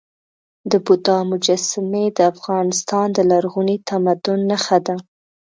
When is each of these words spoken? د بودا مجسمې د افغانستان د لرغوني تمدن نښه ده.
د 0.71 0.73
بودا 0.85 1.17
مجسمې 1.31 2.05
د 2.17 2.19
افغانستان 2.33 3.07
د 3.13 3.19
لرغوني 3.31 3.77
تمدن 3.89 4.39
نښه 4.49 4.77
ده. 4.87 4.95